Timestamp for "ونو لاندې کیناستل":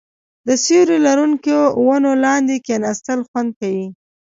1.85-3.19